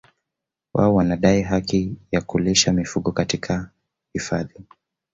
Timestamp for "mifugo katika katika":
2.73-3.71